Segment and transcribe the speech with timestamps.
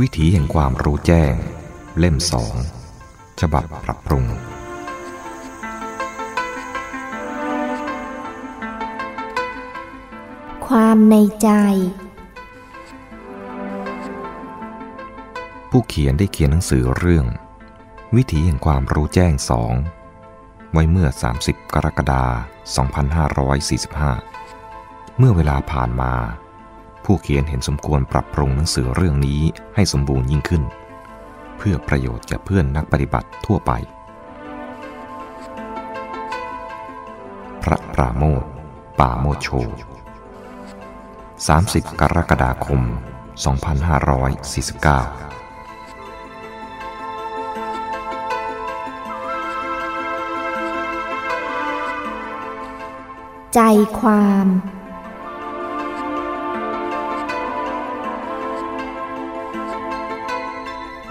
[0.00, 1.34] วิถีแห่งความรู้แจ้ง
[1.98, 2.54] เล่มสอง
[3.40, 4.24] ฉบับปรับปรุง
[10.66, 11.48] ความในใจ
[15.70, 17.26] ผู้เขียนได้เขียนหนังสือเรื่อง
[18.16, 19.72] วิถีแห่งความรู้แจ้งสอง
[20.72, 21.08] ไว้เมื่อ
[21.40, 22.86] 30 กรกฎาคม
[24.42, 26.14] 2545 เมื่อเวลาผ่านมา
[27.04, 29.40] ผู้เขียนเห็นสมควรปรับปรุงหนังสือเรื่องนี้
[29.74, 30.62] ให้สมบูรณ์ยิ่งขึ้น
[31.56, 33.72] เพื่อประโยชน์แก่เพื่อนนักปฏิบัติทั่วไป
[37.62, 38.44] พระปราโมท
[39.00, 39.48] ป่าโมชโช
[41.16, 42.92] 30 กรกฎาคม 2549
[53.54, 53.60] ใจ
[54.00, 54.46] ความ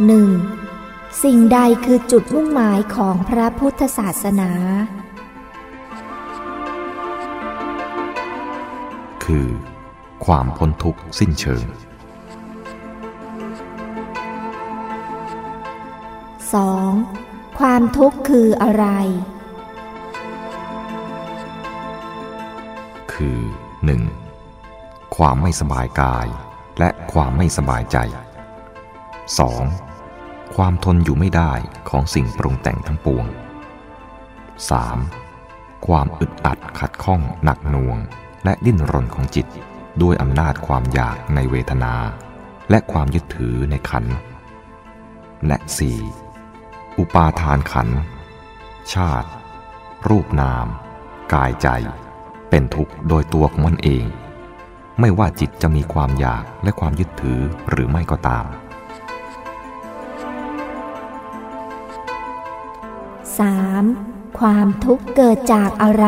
[0.07, 0.29] หนึ่ง
[1.23, 4.51] สิ่งใดคือจุดมุ่งหมายของพระพุทธศาสนา
[9.23, 9.47] คือ
[10.25, 11.65] ความพ้นทุกข์สิ้นเชิง
[16.61, 17.59] 2.
[17.59, 18.85] ความทุกข์คืออะไร
[23.13, 23.39] คือ
[24.27, 25.15] 1.
[25.15, 26.27] ความไม่สบายกาย
[26.79, 27.97] และความไม่สบายใจ
[29.39, 29.88] 2.
[30.55, 31.53] ความทนอยู่ไม่ได้
[31.89, 33.25] ของสิ่งปรุงแต่งทั้งปวง
[34.95, 35.87] 3.
[35.87, 37.97] ความอึดอัดขัดข้องหนักหน่วง
[38.43, 39.47] และดิ้นรนของจิต
[40.01, 41.95] ด้วยอำนาจความอยากในเวทนา
[42.69, 44.05] และความยึดถือในขัน
[45.47, 45.57] และ
[46.27, 46.97] 4.
[46.99, 47.89] อุปาทานขัน
[48.93, 49.29] ชาติ
[50.09, 50.67] รูปนาม
[51.33, 51.67] กายใจ
[52.49, 54.05] เป็นทุกข์โดยตัวของมันเอง
[54.99, 58.45] ไม่ว่าจิตจะมีความอยากและความยึดถือหรือไม่ก็ตาม
[63.47, 64.39] 3.
[64.39, 66.07] ความทุกข์เกิดจากอะไร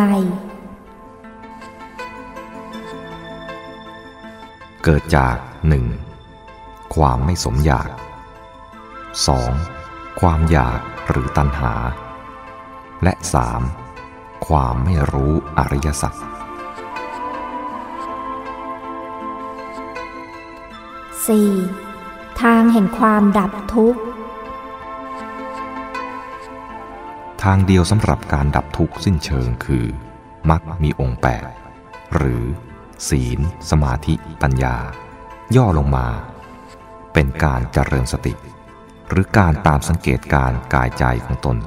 [4.84, 5.38] เกิดจาก
[6.16, 6.96] 1.
[6.96, 7.90] ความไม่สมอยาก
[9.64, 10.20] 2.
[10.20, 11.74] ความอยากหรือตัณหา
[13.04, 13.14] และ
[13.80, 14.48] 3.
[14.48, 16.14] ความไม่รู้อริยสัจ
[21.68, 22.42] 4.
[22.42, 24.02] ทางแห่งความดับทุกข์
[27.44, 29.86] ทางเดียวสำหรับการดับทุกข์สิ้นเชิงคือ
[30.50, 31.50] มักมีองค์แปด
[32.16, 32.44] หรือ
[33.10, 34.76] ศีล สมาธิ ปัญญา
[35.56, 36.08] ย่อลงมา
[37.14, 38.34] เป็นการเจริญสติ
[39.10, 41.58] หรือการตามสังเกตการกายใจของตน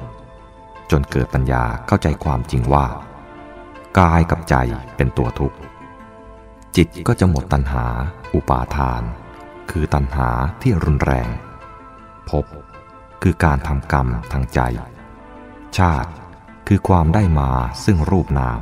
[0.91, 2.85] จนเกิดปัญญาเข้าใจความจริงว่า
[3.99, 4.55] กายกับใจ
[4.95, 5.57] เป็นตัวทุกข์
[6.75, 7.85] จิตก็จะหมดตัณหา
[8.33, 9.01] อุปาทาน
[9.71, 10.29] คือตัณหา
[10.61, 11.29] ที่รุนแรง
[12.29, 12.45] พบ
[13.21, 14.61] คือการทำกรรมทางใจ
[15.79, 16.09] ชาติ
[16.67, 17.49] คือความได้มา
[17.85, 18.59] ซึ่งรูปนาม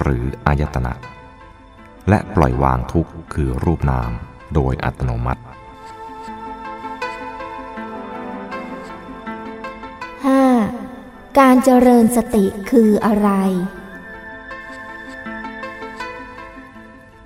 [0.00, 0.94] หรืออายตนะ
[2.08, 4.10] และปล่อยวางทุกข์คือรูปนาม
[4.54, 5.42] โดยอัตโนมัติ
[10.22, 11.38] 5.
[11.38, 13.30] การเจริญสติคืออะไร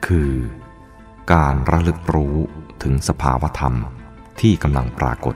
[0.06, 0.34] คือ
[1.32, 2.36] การระลึกรู้
[2.82, 3.74] ถึงสภาวธรรม
[4.40, 5.34] ที่กำลังปรากฏ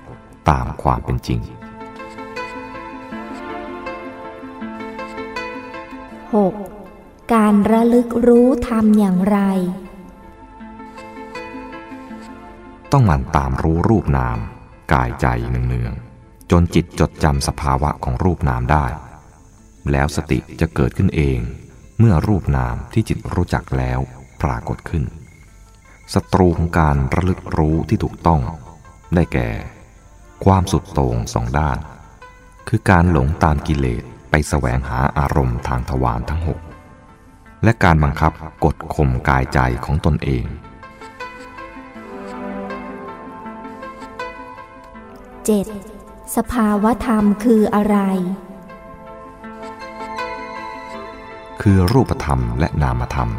[0.51, 1.41] ตามความเป็นจริง
[6.43, 7.35] 6.
[7.35, 9.39] การระลึกรู้ทำอย่างไร
[12.93, 14.39] ต้องหมั่นตามรู้รูปนาม
[14.93, 15.27] กายใจ
[15.69, 18.87] เนืองๆจนจิตจดจำสภาวะของรูปนามได้
[19.91, 21.39] แล้วสติจะเกิดขึ้นเอง
[21.99, 23.99] เมื่อรูปนามที่จิตรู้จักแล้ว
[24.43, 25.05] ปรากฏขึ้น
[26.15, 28.41] ศัตรูของการระลึกรู้ที่ถูกต้อง
[29.15, 29.49] ได้แก่
[30.45, 31.79] ความสุดโต่งสองด้าน
[32.69, 34.05] คือการหลงตามกิเลส
[34.37, 36.61] ไปแสวงหาอารมณ์ทางทวารทั้งหก
[37.65, 38.33] และการบังคับ
[38.65, 40.45] กดข่มกายใจของตนเอง
[45.77, 46.37] 7.
[46.37, 47.97] สภาวธรรมคืออะไร
[51.63, 53.31] คือรูปธรรมและนามธรรม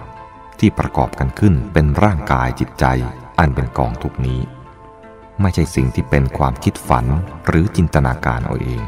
[0.60, 2.86] ที่ประกอบกันขึ้นเป็นร่างกายจิตใจ
[3.40, 4.42] อันเป็นกองทุกนี้
[5.42, 7.06] ไม่ใช่สิ่งที่เป็นความคิดฝัน
[7.48, 8.84] หรือจินตนาการเอาเอง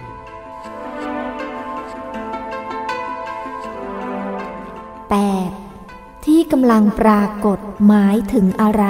[6.52, 8.86] กำลังปรากฏหมายถึงอะไร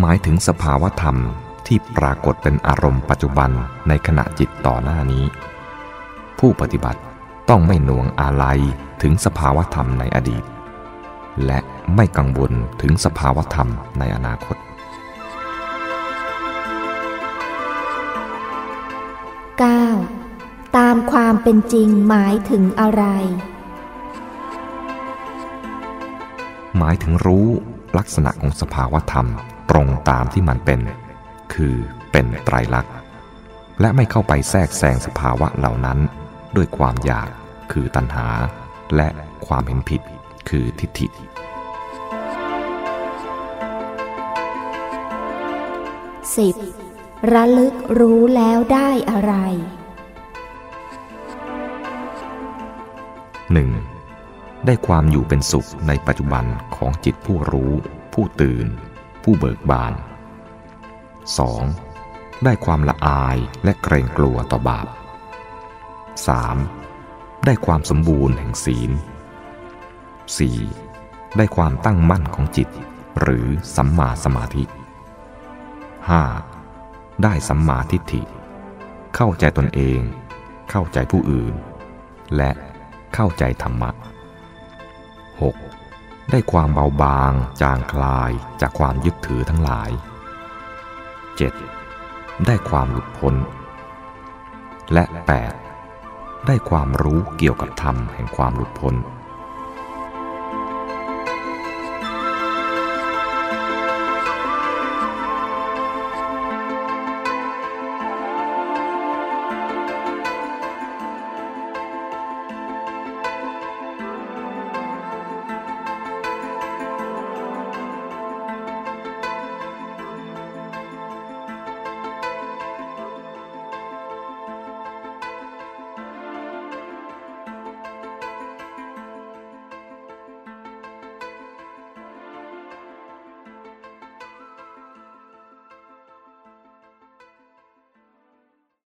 [0.00, 1.16] หมายถึงสภาวธรรม
[1.66, 3.50] ที่ปรากฏเป็นอารมณ์ปัจจุบัน
[3.88, 5.24] ในขณะจิตต่อหน้านี้
[6.38, 7.00] ผู้ปฏิบัติ
[7.50, 8.60] ต้องไม่หน่วงอาลัย
[9.02, 10.44] ถึงสภาวธรรมในอดีต
[11.46, 11.58] และ
[11.94, 12.52] ไม่กังวล
[12.82, 13.68] ถึงสภาวธรรม
[13.98, 14.56] ในอนาคต
[19.86, 20.76] 9.
[20.76, 23.04] ตามความเป็นจริงหมายถึงอะไร
[26.84, 27.48] หมายถึงรู้
[27.98, 29.28] ลักษณะของสภาวธรรม
[29.70, 30.80] ตรงตามที่มันเป็น
[31.54, 31.74] คือ
[32.12, 32.92] เป็นไตรลักษณ์
[33.80, 35.98] และไม่เข้าไปแทรกแซงสภาวะเหล่านั้น
[36.56, 37.28] ด้วยความอยาก
[37.72, 38.26] คือตัณหา
[38.96, 39.08] และ
[39.46, 40.00] ความเห็นผิด
[40.48, 41.06] คือทิฏฐิ
[46.38, 47.32] 10.
[47.32, 49.34] ระลึกรู้แล้วได้อะไร
[53.52, 53.91] 1.
[54.66, 56.44] ได้ความอยู่เป็นสุขในปัจจุบัน
[56.76, 57.72] ของจิตผู้รู้
[58.12, 58.66] ผู้ตื่น
[59.22, 59.92] ผู้เบิกบาน
[61.58, 62.44] 2.
[62.44, 64.86] ได้ความละอายและเกรงกลัวต่อบาป
[66.56, 67.46] 3.
[67.46, 68.90] ได้ความสมบูรณ์แห่งศีล
[70.54, 71.36] 4.
[71.36, 72.68] ได้ความตั้งมั่นของจิต
[73.20, 74.64] หรือสัมมาสมาธิ
[76.32, 77.22] 5.
[77.22, 78.22] ได้สัมมาทิฏฐิ
[79.16, 80.00] เข้าใจตนเอง
[80.70, 81.54] เข้าใจผู้อื่น
[82.36, 82.50] และ
[83.14, 83.90] เข้าใจธรรมะ
[85.40, 86.30] 6.
[86.30, 88.30] ได้ความเบาบางจางคลาย
[88.60, 89.90] จากความยึดถือทั้งหลาย
[91.58, 92.46] 7.
[92.46, 93.34] ได้ความหลุดพ้น
[94.92, 95.04] และ
[95.76, 96.46] 8.
[96.46, 98.94] ได้ความรู้เกี่ยวกับธรรมแห่งความหลุดพ้น